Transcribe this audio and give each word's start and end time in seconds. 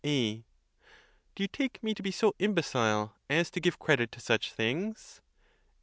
A. 0.03 0.37
Do 1.35 1.43
you 1.43 1.47
take 1.47 1.83
me 1.83 1.93
to 1.93 2.01
be 2.01 2.09
so 2.09 2.33
imbecile 2.39 3.13
as 3.29 3.51
to 3.51 3.59
give 3.59 3.77
credit 3.77 4.11
to 4.13 4.19
such 4.19 4.51
things? 4.51 5.21